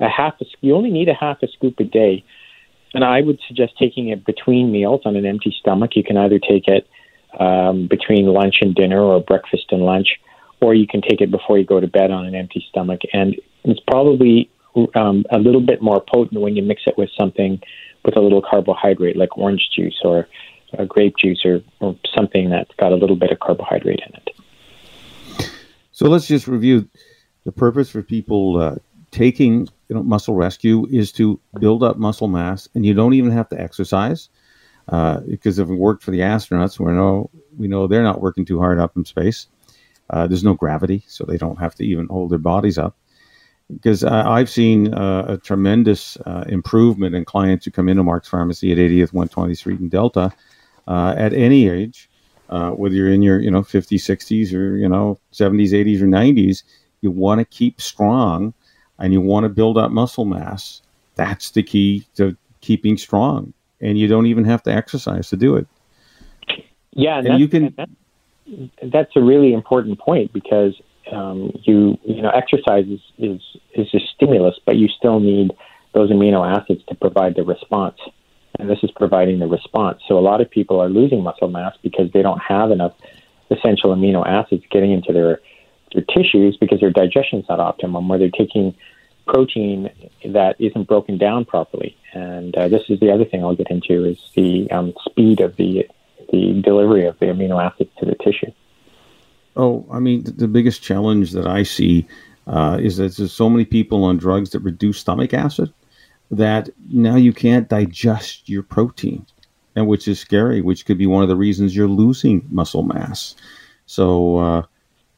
[0.00, 2.24] a half a you only need a half a scoop a day.
[2.92, 5.96] And i would suggest taking it between meals on an empty stomach.
[5.96, 6.88] You can either take it
[7.38, 10.09] um, between lunch and dinner or breakfast and lunch
[10.61, 13.00] or you can take it before you go to bed on an empty stomach.
[13.12, 14.50] And it's probably
[14.94, 17.61] um, a little bit more potent when you mix it with something
[18.05, 20.27] with a little carbohydrate like orange juice or
[20.79, 25.50] a grape juice or, or something that's got a little bit of carbohydrate in it.
[25.92, 26.88] So let's just review
[27.44, 28.76] the purpose for people uh,
[29.11, 33.30] taking you know, muscle rescue is to build up muscle mass, and you don't even
[33.30, 34.28] have to exercise
[34.88, 38.44] uh, because if it worked for the astronauts, we know we know they're not working
[38.44, 39.46] too hard up in space.
[40.11, 42.96] Uh, there's no gravity, so they don't have to even hold their bodies up.
[43.72, 48.72] Because I've seen uh, a tremendous uh, improvement in clients who come into Mark's Pharmacy
[48.72, 50.30] at 80th 120th Street in Delta
[50.87, 52.11] uh, at any age,
[52.48, 56.62] whether you're in your you know 50s, 60s, or you know 70s, 80s, or 90s
[57.05, 58.55] you want to keep strong
[58.99, 60.83] and you want to build up muscle mass.
[61.14, 63.53] That's the key to keeping strong.
[63.81, 65.67] And you don't even have to exercise to do it.
[66.93, 67.75] Yeah, and, and you can.
[67.77, 67.90] That's,
[68.93, 70.81] that's a really important point because
[71.12, 73.40] um, you you know exercise is, is
[73.75, 75.51] is a stimulus, but you still need
[75.93, 77.99] those amino acids to provide the response,
[78.59, 80.01] and this is providing the response.
[80.09, 82.93] So a lot of people are losing muscle mass because they don't have enough
[83.51, 85.40] essential amino acids getting into their
[85.94, 88.74] their tissues because their digestion is not optimum, where they're taking
[89.26, 89.90] protein
[90.24, 91.96] that isn't broken down properly.
[92.12, 95.57] And uh, this is the other thing I'll get into is the um, speed of
[95.57, 95.88] the
[96.30, 98.50] the delivery of the amino acids to the tissue.
[99.57, 102.09] Oh, I mean, the biggest challenge that I see
[102.46, 105.72] uh, is that there's so many people on drugs that reduce stomach acid
[106.30, 109.24] that now you can't digest your protein,
[109.76, 113.37] and which is scary, which could be one of the reasons you're losing muscle mass.
[113.87, 114.62] So uh,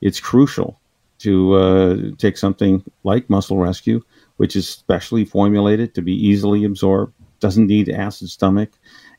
[0.00, 0.78] it's crucial
[1.18, 4.02] to uh, take something like Muscle Rescue,
[4.36, 8.70] which is specially formulated to be easily absorbed, doesn't need acid stomach.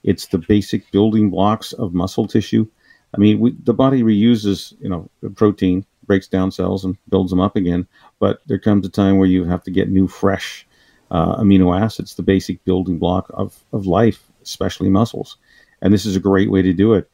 [0.03, 2.67] It's the basic building blocks of muscle tissue.
[3.15, 7.41] I mean, we, the body reuses, you know, protein, breaks down cells and builds them
[7.41, 7.87] up again.
[8.19, 10.67] But there comes a time where you have to get new, fresh
[11.11, 15.37] uh, amino acids, the basic building block of, of life, especially muscles.
[15.81, 17.09] And this is a great way to do it.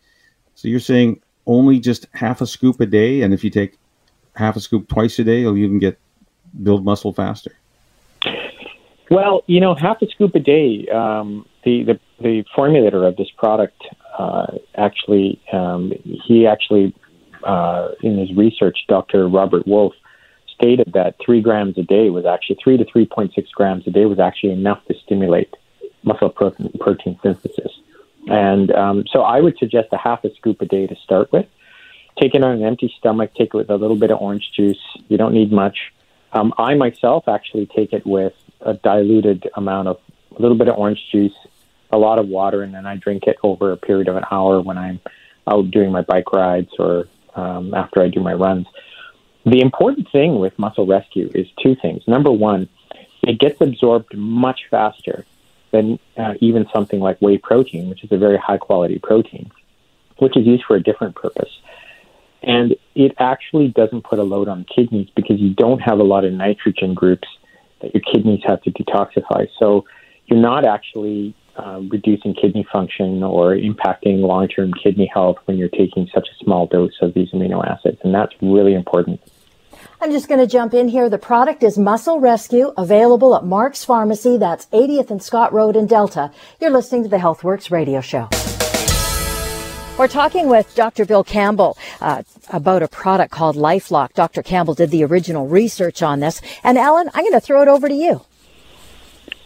[0.55, 3.77] So you're saying only just half a scoop a day, and if you take
[4.35, 5.99] half a scoop twice a day, you'll even get
[6.61, 7.51] build muscle faster.
[9.09, 10.87] Well, you know, half a scoop a day.
[10.89, 13.81] Um, the, the the formulator of this product
[14.17, 16.95] uh, actually, um, he actually,
[17.43, 19.27] uh, in his research, Dr.
[19.27, 19.95] Robert Wolfe
[20.53, 23.91] stated that three grams a day was actually three to three point six grams a
[23.91, 25.53] day was actually enough to stimulate
[26.03, 27.71] muscle protein, protein synthesis.
[28.27, 31.45] And um, so I would suggest a half a scoop a day to start with.
[32.21, 33.33] Take it on an empty stomach.
[33.33, 34.79] Take it with a little bit of orange juice.
[35.07, 35.77] You don't need much.
[36.31, 39.99] Um, I myself actually take it with a diluted amount of
[40.37, 41.33] a little bit of orange juice,
[41.91, 44.61] a lot of water, and then I drink it over a period of an hour
[44.61, 44.99] when I'm
[45.47, 48.67] out doing my bike rides or um, after I do my runs.
[49.45, 52.03] The important thing with Muscle Rescue is two things.
[52.07, 52.69] Number one,
[53.21, 55.25] it gets absorbed much faster
[55.73, 59.51] than uh, even something like whey protein, which is a very high quality protein,
[60.19, 61.49] which is used for a different purpose.
[62.43, 66.23] And it actually doesn't put a load on kidneys because you don't have a lot
[66.23, 67.27] of nitrogen groups
[67.81, 69.47] that your kidneys have to detoxify.
[69.57, 69.85] So
[70.27, 75.69] you're not actually uh, reducing kidney function or impacting long term kidney health when you're
[75.69, 77.97] taking such a small dose of these amino acids.
[78.03, 79.21] And that's really important.
[80.03, 81.09] I'm just going to jump in here.
[81.09, 84.35] The product is Muscle Rescue, available at Mark's Pharmacy.
[84.35, 86.29] That's 80th and Scott Road in Delta.
[86.59, 88.27] You're listening to the HealthWorks radio show.
[89.97, 91.05] We're talking with Dr.
[91.05, 94.11] Bill Campbell uh, about a product called LifeLock.
[94.11, 94.43] Dr.
[94.43, 96.41] Campbell did the original research on this.
[96.65, 98.25] And Alan, I'm going to throw it over to you.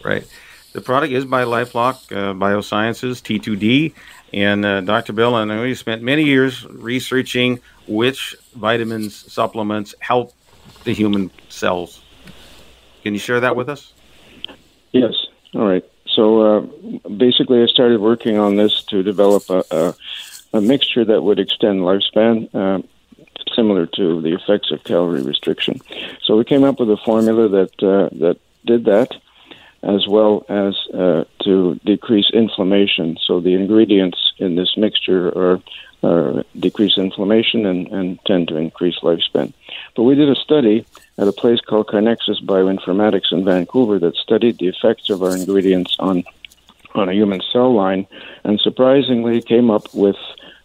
[0.04, 0.26] Right.
[0.72, 3.94] The product is by LifeLock uh, Biosciences, T2D.
[4.32, 5.12] And uh, Dr.
[5.12, 10.34] Bill, and I know you spent many years researching which vitamins, supplements help
[10.88, 12.00] the human cells.
[13.02, 13.92] Can you share that with us?
[14.92, 15.14] Yes.
[15.54, 15.84] All right.
[16.06, 16.60] So uh,
[17.08, 19.94] basically, I started working on this to develop a, a,
[20.54, 22.80] a mixture that would extend lifespan, uh,
[23.54, 25.78] similar to the effects of calorie restriction.
[26.24, 29.10] So we came up with a formula that uh, that did that,
[29.82, 33.16] as well as uh, to decrease inflammation.
[33.24, 35.60] So the ingredients in this mixture are
[36.02, 39.52] uh, decrease inflammation and, and tend to increase lifespan.
[39.96, 40.86] But we did a study
[41.16, 45.96] at a place called Kinexus Bioinformatics in Vancouver that studied the effects of our ingredients
[45.98, 46.24] on
[46.94, 48.06] on a human cell line,
[48.44, 50.16] and surprisingly came up with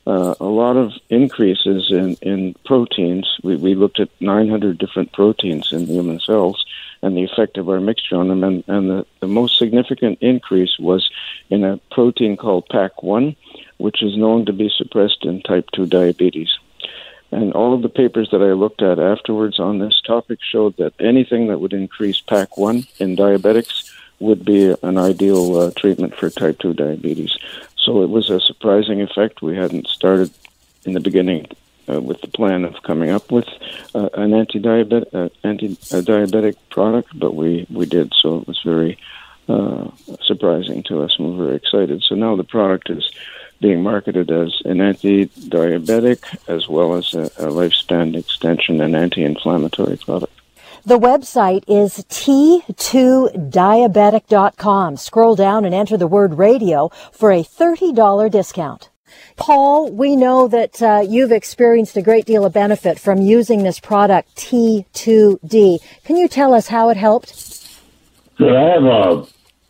[0.05, 3.37] uh, a lot of increases in, in proteins.
[3.43, 6.65] We, we looked at 900 different proteins in human cells
[7.01, 8.43] and the effect of our mixture on them.
[8.43, 11.09] And, and the, the most significant increase was
[11.49, 13.35] in a protein called PAK1,
[13.77, 16.49] which is known to be suppressed in type 2 diabetes.
[17.31, 20.93] And all of the papers that I looked at afterwards on this topic showed that
[20.99, 26.59] anything that would increase PAK1 in diabetics would be an ideal uh, treatment for type
[26.59, 27.37] 2 diabetes.
[27.83, 29.41] So it was a surprising effect.
[29.41, 30.31] We hadn't started
[30.85, 31.47] in the beginning
[31.89, 33.47] uh, with the plan of coming up with
[33.93, 38.13] uh, an anti-diabetic, uh, anti-diabetic product, but we, we did.
[38.21, 38.97] So it was very
[39.49, 39.89] uh,
[40.21, 42.03] surprising to us, and we're very excited.
[42.03, 43.11] So now the product is
[43.59, 50.32] being marketed as an anti-diabetic as well as a, a lifespan extension and anti-inflammatory product.
[50.85, 54.97] The website is t2diabetic.com.
[54.97, 58.89] Scroll down and enter the word radio for a $30 discount.
[59.37, 63.79] Paul, we know that uh, you've experienced a great deal of benefit from using this
[63.79, 65.79] product, T2D.
[66.03, 67.65] Can you tell us how it helped?
[68.41, 69.25] I have a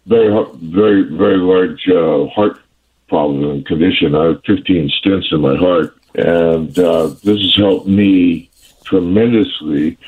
[0.08, 2.60] very, very, very large uh, heart
[3.08, 4.16] problem and condition.
[4.16, 8.50] I have 15 stents in my heart, and uh, this has helped me
[8.84, 10.00] tremendously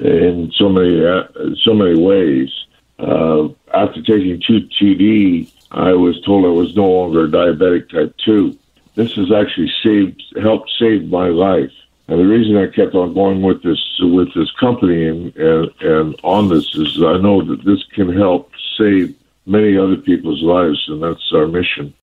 [0.00, 1.24] in so many uh,
[1.62, 2.50] so many ways.
[2.98, 8.58] Uh, after taking 2TD, I was told I was no longer diabetic type 2.
[8.94, 11.70] This has actually saved, helped save my life.
[12.08, 16.20] And the reason I kept on going with this with this company and, and, and
[16.24, 19.14] on this is I know that this can help save
[19.46, 21.94] many other people's lives, and that's our mission.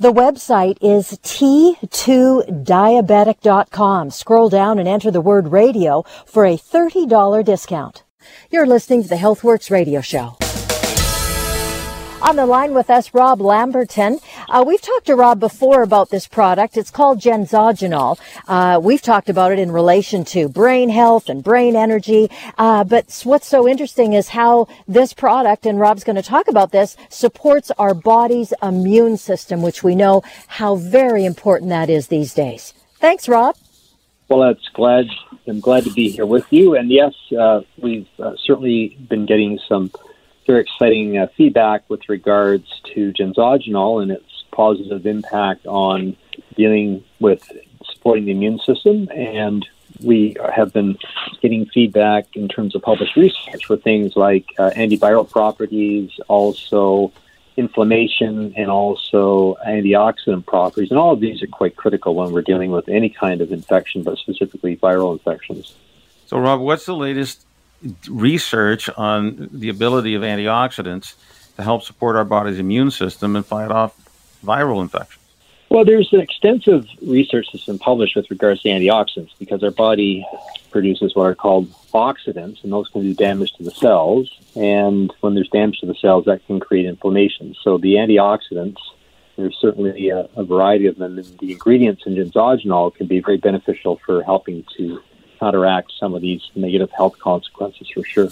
[0.00, 4.10] The website is t2diabetic.com.
[4.10, 8.02] Scroll down and enter the word radio for a $30 discount.
[8.50, 10.38] You're listening to the HealthWorks radio show.
[12.22, 14.20] On the line with us, Rob Lamberton.
[14.50, 16.76] Uh, we've talked to Rob before about this product.
[16.76, 18.20] It's called Genzogenol.
[18.46, 22.30] Uh, we've talked about it in relation to brain health and brain energy.
[22.58, 26.72] Uh, but what's so interesting is how this product, and Rob's going to talk about
[26.72, 32.34] this, supports our body's immune system, which we know how very important that is these
[32.34, 32.74] days.
[32.98, 33.56] Thanks, Rob.
[34.28, 35.06] Well, that's glad.
[35.48, 36.76] I'm glad to be here with you.
[36.76, 39.90] And yes, uh, we've uh, certainly been getting some
[40.50, 46.16] very exciting uh, feedback with regards to genzogenol and its positive impact on
[46.56, 47.48] dealing with
[47.84, 49.08] supporting the immune system.
[49.14, 49.64] And
[50.02, 50.98] we have been
[51.40, 57.12] getting feedback in terms of published research for things like uh, antiviral properties, also
[57.56, 60.90] inflammation, and also antioxidant properties.
[60.90, 64.02] And all of these are quite critical when we're dealing with any kind of infection,
[64.02, 65.76] but specifically viral infections.
[66.26, 67.46] So, Rob, what's the latest
[68.08, 71.14] research on the ability of antioxidants
[71.56, 73.94] to help support our body's immune system and fight off
[74.44, 75.20] viral infections?
[75.70, 80.26] Well, there's an extensive research that's been published with regards to antioxidants because our body
[80.72, 84.36] produces what are called oxidants, and those can do damage to the cells.
[84.56, 87.54] And when there's damage to the cells, that can create inflammation.
[87.62, 88.78] So the antioxidants,
[89.36, 93.36] there's certainly a, a variety of them, and the ingredients in genzogenol can be very
[93.36, 95.00] beneficial for helping to
[95.40, 98.30] counteract some of these negative health consequences for sure.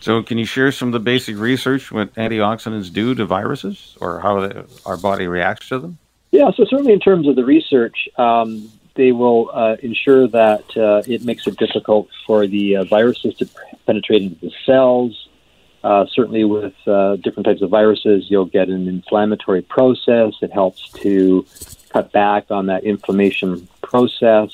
[0.00, 4.20] So, can you share some of the basic research what antioxidants do to viruses or
[4.20, 5.98] how they, our body reacts to them?
[6.30, 11.02] Yeah, so certainly in terms of the research, um, they will uh, ensure that uh,
[11.06, 13.48] it makes it difficult for the uh, viruses to
[13.86, 15.28] penetrate into the cells.
[15.82, 20.34] Uh, certainly, with uh, different types of viruses, you'll get an inflammatory process.
[20.42, 21.46] It helps to
[21.90, 24.50] cut back on that inflammation process.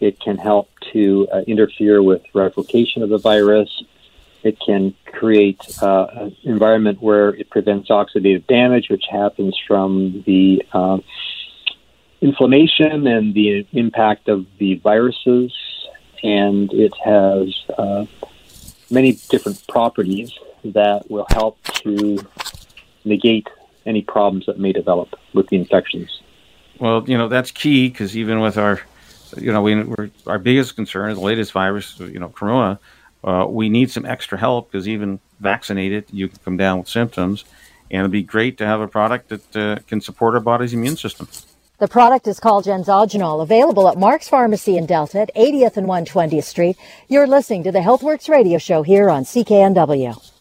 [0.00, 3.84] It can help to uh, interfere with replication of the virus.
[4.42, 10.62] It can create uh, an environment where it prevents oxidative damage, which happens from the
[10.72, 10.98] uh,
[12.20, 15.52] inflammation and the impact of the viruses.
[16.22, 18.06] And it has uh,
[18.90, 20.32] many different properties
[20.64, 22.18] that will help to
[23.04, 23.48] negate
[23.84, 26.20] any problems that may develop with the infections.
[26.78, 28.80] Well, you know, that's key because even with our
[29.36, 32.78] you know, we, are our biggest concern is the latest virus, you know, corona.
[33.24, 37.44] Uh, we need some extra help because even vaccinated, you can come down with symptoms,
[37.90, 40.96] and it'd be great to have a product that uh, can support our body's immune
[40.96, 41.28] system.
[41.78, 46.44] The product is called Genzogenol, available at Mark's Pharmacy in Delta at 80th and 120th
[46.44, 46.78] Street.
[47.08, 50.32] You're listening to the HealthWorks radio show here on CKNW.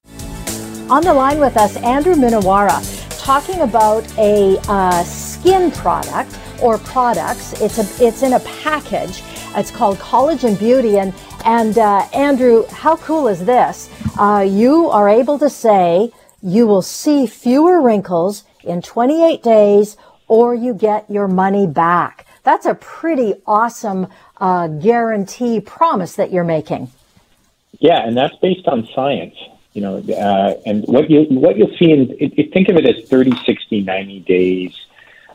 [0.89, 2.79] On the line with us, Andrew Minowara,
[3.21, 7.53] talking about a uh, skin product or products.
[7.61, 9.23] It's a it's in a package.
[9.55, 11.13] It's called Collagen Beauty, and
[11.45, 13.89] and uh, Andrew, how cool is this?
[14.17, 20.53] Uh, you are able to say you will see fewer wrinkles in 28 days, or
[20.53, 22.25] you get your money back.
[22.43, 26.91] That's a pretty awesome uh, guarantee promise that you're making.
[27.79, 29.35] Yeah, and that's based on science.
[29.73, 32.85] You know, uh, and what you what you'll see in it, it, think of it
[32.85, 34.73] as 30, 60, 90 days.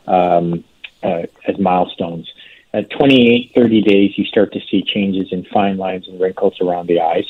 [0.07, 0.63] Um,
[1.03, 2.31] uh, as milestones.
[2.73, 6.87] At 28, 30 days, you start to see changes in fine lines and wrinkles around
[6.87, 7.25] the eyes.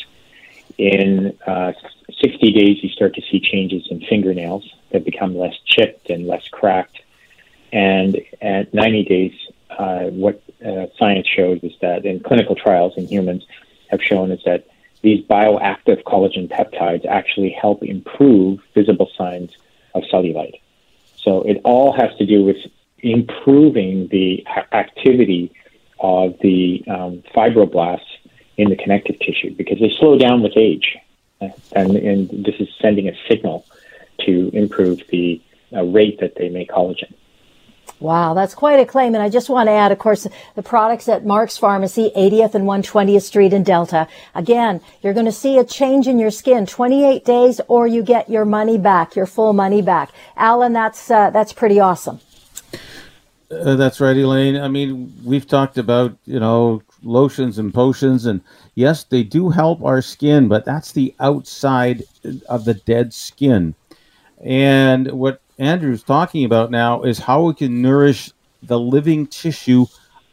[0.78, 1.74] In uh,
[2.22, 6.48] 60 days, you start to see changes in fingernails that become less chipped and less
[6.50, 7.02] cracked.
[7.72, 9.34] And at 90 days,
[9.72, 13.46] uh, what uh, science shows is that in clinical trials in humans
[13.90, 14.68] have shown is that
[15.02, 19.52] these bioactive collagen peptides actually help improve visible signs
[19.96, 20.60] of cellulite.
[21.16, 22.58] So it all has to do with
[23.02, 25.52] improving the activity
[26.00, 28.00] of the um, fibroblasts
[28.58, 30.98] in the connective tissue because they slow down with age.
[31.40, 33.66] And, and this is sending a signal
[34.26, 35.42] to improve the
[35.74, 37.14] uh, rate that they make collagen.
[38.00, 39.14] Wow, that's quite a claim.
[39.14, 42.66] And I just want to add, of course, the products at Mark's Pharmacy, 80th and
[42.66, 44.08] 120th Street in Delta.
[44.34, 48.30] Again, you're going to see a change in your skin, 28 days, or you get
[48.30, 50.12] your money back, your full money back.
[50.36, 52.20] Alan, that's, uh, that's pretty awesome.
[53.52, 54.56] Uh, that's right, Elaine.
[54.56, 58.40] I mean, we've talked about, you know, lotions and potions, and
[58.76, 62.04] yes, they do help our skin, but that's the outside
[62.48, 63.76] of the dead skin.
[64.42, 68.32] And what Andrew's talking about now is how we can nourish
[68.64, 69.86] the living tissue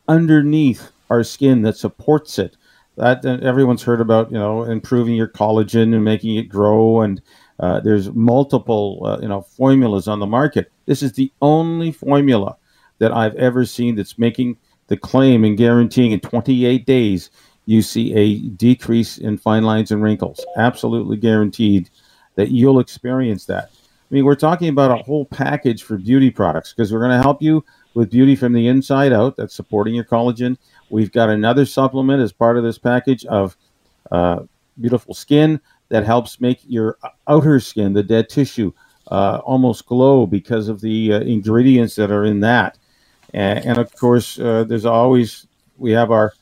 [0.07, 2.57] underneath our skin that supports it.
[2.97, 7.20] That uh, everyone's heard about, you know, improving your collagen and making it grow, and
[7.59, 10.70] uh, there's multiple, uh, you know, formulas on the market.
[10.89, 12.57] This is the only formula
[12.99, 17.30] that I've ever seen that's making the claim and guaranteeing in 28 days
[17.66, 20.45] you see a decrease in fine lines and wrinkles.
[20.57, 21.91] Absolutely guaranteed
[22.36, 23.64] that you'll experience that.
[23.70, 27.22] I mean, we're talking about a whole package for beauty products because we're going to
[27.22, 27.62] help you
[27.93, 29.36] with beauty from the inside out.
[29.36, 30.57] That's supporting your collagen.
[30.89, 33.59] We've got another supplement as part of this package of
[34.11, 34.45] uh,
[34.80, 35.61] beautiful skin
[35.91, 36.97] that helps make your
[37.28, 38.72] outer skin, the dead tissue,
[39.11, 42.79] uh, almost glow because of the uh, ingredients that are in that.
[43.35, 45.47] And, and of course, uh, there's always
[45.77, 46.33] we have our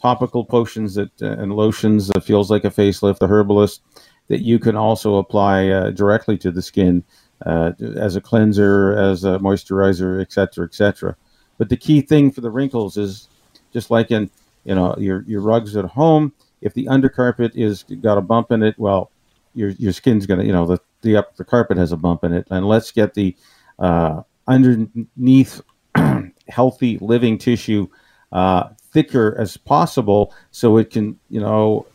[0.00, 3.82] topical potions that uh, and lotions that feels like a facelift, the herbalist
[4.28, 7.04] that you can also apply uh, directly to the skin
[7.44, 11.16] uh, as a cleanser, as a moisturizer, etc., etc.
[11.58, 13.28] But the key thing for the wrinkles is
[13.72, 14.30] just like in
[14.64, 16.32] you know your your rugs at home.
[16.60, 19.10] If the undercarpet is got a bump in it, well,
[19.54, 22.32] your your skin's gonna you know the the up the carpet has a bump in
[22.32, 23.36] it, and let's get the
[23.78, 25.60] uh, underneath
[26.48, 27.88] healthy living tissue
[28.32, 31.86] uh, thicker as possible so it can you know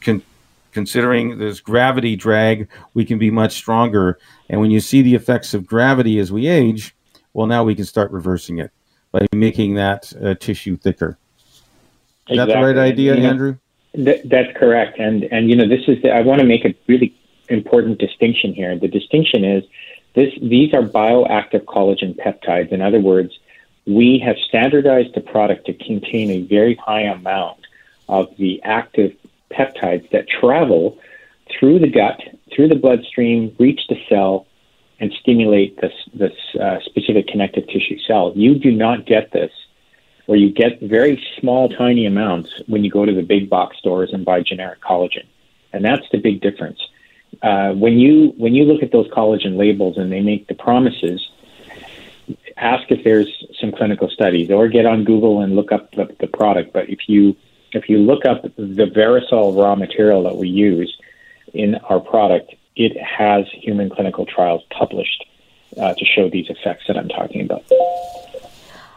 [0.00, 0.22] can
[0.72, 4.18] considering this gravity drag, we can be much stronger.
[4.50, 6.94] And when you see the effects of gravity as we age,
[7.32, 8.72] well, now we can start reversing it
[9.12, 11.16] by making that uh, tissue thicker.
[12.28, 12.36] Is exactly.
[12.36, 13.56] that the right idea, you Andrew?
[13.94, 14.98] th- that's correct.
[14.98, 17.14] And and you know, this is the, I want to make it really
[17.48, 18.78] important distinction here.
[18.78, 19.64] The distinction is
[20.14, 22.72] this: these are bioactive collagen peptides.
[22.72, 23.38] In other words,
[23.86, 27.58] we have standardized the product to contain a very high amount
[28.08, 29.14] of the active
[29.50, 30.98] peptides that travel
[31.58, 32.20] through the gut,
[32.54, 34.46] through the bloodstream, reach the cell,
[35.00, 38.32] and stimulate this, this uh, specific connective tissue cell.
[38.34, 39.52] You do not get this,
[40.26, 44.10] or you get very small, tiny amounts when you go to the big box stores
[44.12, 45.26] and buy generic collagen,
[45.72, 46.80] and that's the big difference.
[47.44, 51.28] Uh, when you when you look at those collagen labels and they make the promises,
[52.56, 53.28] ask if there's
[53.60, 56.72] some clinical studies, or get on Google and look up the, the product.
[56.72, 57.36] But if you
[57.72, 60.96] if you look up the Verisol raw material that we use
[61.52, 65.26] in our product, it has human clinical trials published
[65.76, 67.62] uh, to show these effects that I'm talking about.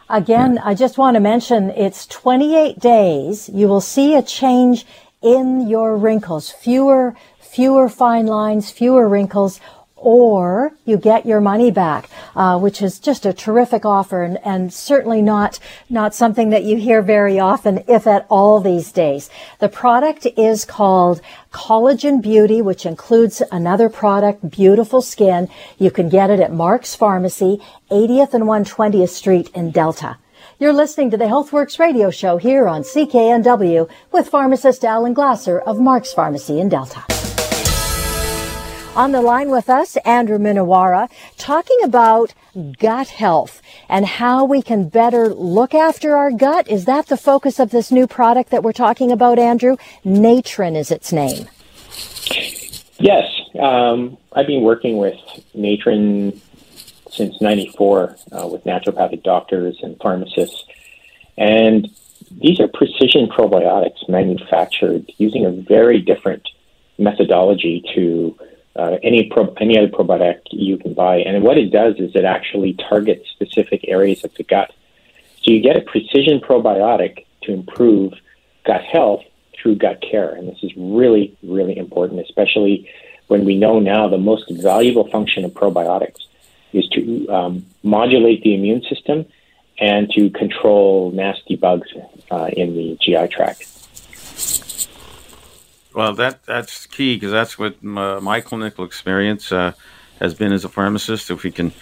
[0.08, 3.50] Again, I just want to mention it's 28 days.
[3.50, 4.86] You will see a change
[5.22, 6.50] in your wrinkles.
[6.50, 9.60] Fewer, fewer fine lines, fewer wrinkles
[10.00, 14.72] or you get your money back, uh, which is just a terrific offer and, and,
[14.72, 15.58] certainly not
[15.90, 19.28] not something that you hear very often, if at all, these days.
[19.58, 21.20] The product is called
[21.52, 25.48] Collagen Beauty, which includes another product, Beautiful Skin.
[25.78, 27.60] You can get it at Mark's Pharmacy,
[27.90, 30.16] 80th and 120th Street in Delta.
[30.60, 35.78] You're listening to the HealthWorks radio show here on CKNW with pharmacist Alan Glasser of
[35.78, 37.04] Mark's Pharmacy in Delta.
[38.96, 42.34] On the line with us, Andrew Minowara, talking about
[42.80, 46.66] gut health and how we can better look after our gut.
[46.68, 49.76] Is that the focus of this new product that we're talking about, Andrew?
[50.04, 51.46] Natren is its name.
[52.98, 53.30] Yes.
[53.60, 55.18] Um, I've been working with
[55.56, 56.40] Natren
[57.18, 60.64] since 94 uh, with naturopathic doctors and pharmacists.
[61.36, 61.88] And
[62.30, 66.48] these are precision probiotics manufactured using a very different
[66.96, 68.38] methodology to
[68.76, 71.16] uh, any pro- any other probiotic you can buy.
[71.16, 74.72] And what it does is it actually targets specific areas of the gut.
[75.42, 78.12] So you get a precision probiotic to improve
[78.64, 80.30] gut health through gut care.
[80.30, 82.88] And this is really, really important, especially
[83.26, 86.28] when we know now the most valuable function of probiotics
[86.72, 89.26] is to um, modulate the immune system
[89.78, 91.88] and to control nasty bugs
[92.30, 93.66] uh, in the GI tract.
[95.94, 99.72] Well, that that's key because that's what my, my clinical experience uh,
[100.20, 101.30] has been as a pharmacist.
[101.30, 101.72] If we can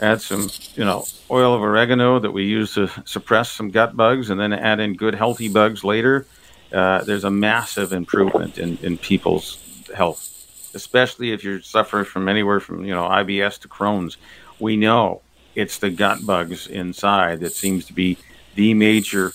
[0.00, 4.30] add some, you know, oil of oregano that we use to suppress some gut bugs,
[4.30, 6.26] and then add in good healthy bugs later,
[6.72, 9.58] uh, there's a massive improvement in, in people's
[9.94, 10.33] health,
[10.74, 14.16] especially if you're suffering from anywhere from you know IBS to Crohn's.
[14.60, 15.22] We know
[15.54, 18.18] it's the gut bugs inside that seems to be
[18.54, 19.32] the major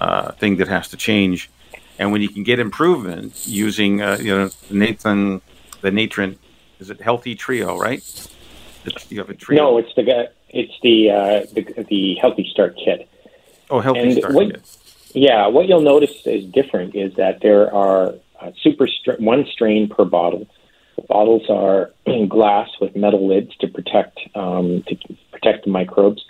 [0.00, 1.50] uh, thing that has to change
[1.98, 5.40] and when you can get improvement using, uh, you know, Nathan,
[5.80, 6.36] the Natren,
[6.78, 8.02] is it Healthy Trio, right?
[9.08, 9.62] You have a trio.
[9.62, 13.08] No, it's the it's the uh, the, the Healthy Start Kit.
[13.68, 14.78] Oh, Healthy and Start what, Kit.
[15.12, 19.88] Yeah, what you'll notice is different is that there are uh, super str- one strain
[19.88, 20.46] per bottle.
[21.06, 21.90] Bottles are
[22.28, 24.96] glass with metal lids to protect um, to
[25.32, 26.24] protect the microbes,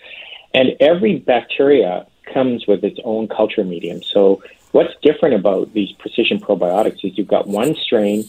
[0.55, 4.03] and every bacteria comes with its own culture medium.
[4.03, 4.43] So
[4.73, 8.25] what's different about these precision probiotics is you've got one strain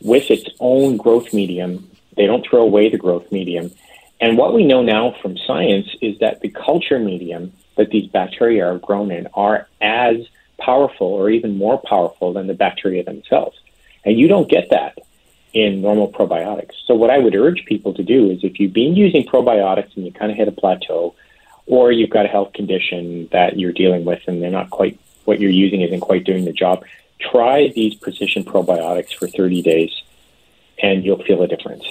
[0.00, 1.90] with its own growth medium.
[2.16, 3.72] They don't throw away the growth medium.
[4.20, 8.66] And what we know now from science is that the culture medium that these bacteria
[8.66, 10.16] are grown in are as
[10.58, 13.58] powerful or even more powerful than the bacteria themselves.
[14.04, 14.98] And you don't get that
[15.54, 16.72] in normal probiotics.
[16.86, 20.04] So what I would urge people to do is if you've been using probiotics and
[20.04, 21.14] you kind of hit a plateau,
[21.66, 25.40] or you've got a health condition that you're dealing with and they're not quite what
[25.40, 26.84] you're using isn't quite doing the job,
[27.18, 30.02] try these precision probiotics for 30 days
[30.82, 31.86] and you'll feel a difference.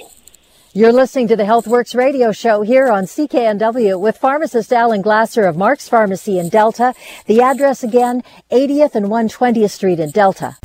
[0.73, 5.55] You're listening to the HealthWorks radio show here on CKNW with pharmacist Alan Glasser of
[5.55, 6.93] Mark's Pharmacy in Delta.
[7.27, 10.57] The address again, 80th and 120th Street in Delta.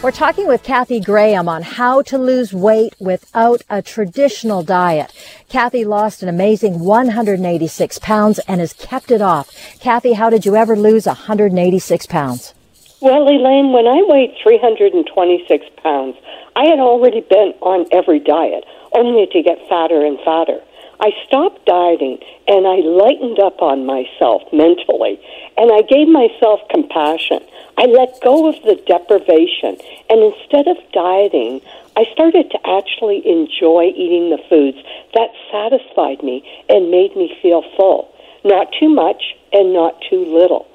[0.00, 5.12] We're talking with Kathy Graham on how to lose weight without a traditional diet.
[5.48, 9.50] Kathy lost an amazing 186 pounds and has kept it off.
[9.80, 12.54] Kathy, how did you ever lose 186 pounds?
[13.00, 16.16] Well, Elaine, when I weighed 326 pounds,
[16.54, 20.60] I had already been on every diet, only to get fatter and fatter.
[21.00, 25.20] I stopped dieting and I lightened up on myself mentally
[25.56, 27.40] and I gave myself compassion.
[27.78, 29.78] I let go of the deprivation
[30.10, 31.60] and instead of dieting,
[31.94, 34.78] I started to actually enjoy eating the foods
[35.14, 38.10] that satisfied me and made me feel full.
[38.44, 39.22] Not too much
[39.52, 40.66] and not too little.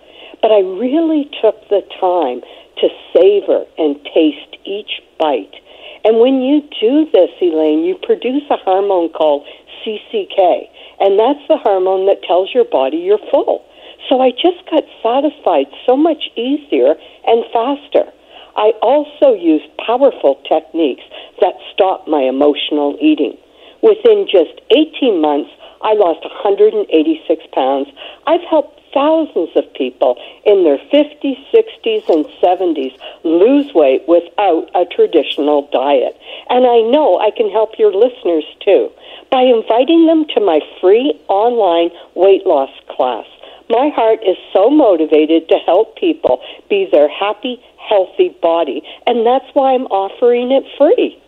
[0.42, 2.40] But I really took the time
[2.80, 5.60] to savor and taste each bite.
[6.06, 9.46] And when you do this, Elaine, you produce a hormone called
[9.84, 13.66] CCK, and that's the hormone that tells your body you're full.
[14.10, 18.12] So I just got satisfied so much easier and faster.
[18.56, 21.04] I also used powerful techniques
[21.42, 23.38] that stop my emotional eating.
[23.82, 25.50] Within just 18 months,
[25.82, 27.88] I lost 186 pounds.
[28.26, 30.16] I've helped thousands of people
[30.46, 36.16] in their 50s, 60s, and 70s lose weight without a traditional diet.
[36.50, 38.92] And I know I can help your listeners too
[39.32, 43.26] by inviting them to my free online weight loss class.
[43.70, 49.46] My heart is so motivated to help people be their happy, healthy body, and that's
[49.54, 51.20] why I'm offering it free.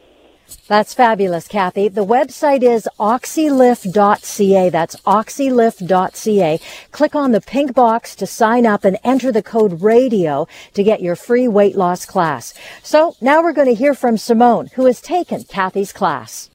[0.67, 1.87] That's fabulous, Kathy.
[1.87, 4.69] The website is oxylift.ca.
[4.69, 6.59] That's oxylift.ca.
[6.91, 11.01] Click on the pink box to sign up and enter the code radio to get
[11.01, 12.53] your free weight loss class.
[12.83, 16.49] So now we're going to hear from Simone, who has taken Kathy's class.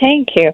[0.00, 0.52] Thank you.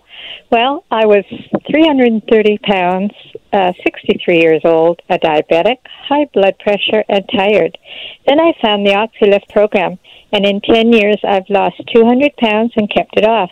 [0.51, 1.25] Well, I was
[1.71, 3.13] 330 pounds,
[3.53, 7.79] uh, 63 years old, a diabetic, high blood pressure, and tired.
[8.27, 9.99] Then I found the OxyLift program
[10.33, 13.51] and in 10 years, I've lost 200 pounds and kept it off.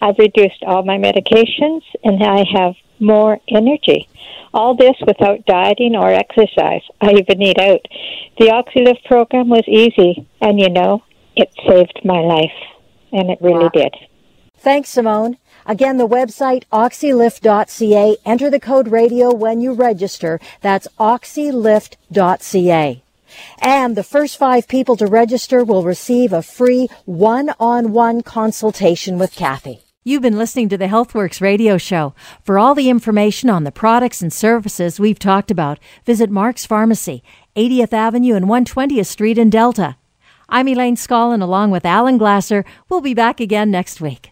[0.00, 4.08] I've reduced all my medications and I have more energy.
[4.52, 6.82] All this without dieting or exercise.
[7.00, 7.86] I even eat out.
[8.38, 11.02] The OxyLift program was easy, and you know,
[11.34, 12.52] it saved my life,
[13.12, 13.70] and it really wow.
[13.72, 13.94] did.
[14.62, 15.38] Thanks, Simone.
[15.66, 18.16] Again, the website oxylift.ca.
[18.24, 20.38] Enter the code radio when you register.
[20.60, 23.02] That's oxylift.ca.
[23.58, 29.80] And the first five people to register will receive a free one-on-one consultation with Kathy.
[30.04, 32.14] You've been listening to the HealthWorks radio show.
[32.44, 37.24] For all the information on the products and services we've talked about, visit Mark's Pharmacy,
[37.56, 39.96] 80th Avenue and 120th Street in Delta.
[40.48, 42.64] I'm Elaine Scollin along with Alan Glasser.
[42.88, 44.31] We'll be back again next week.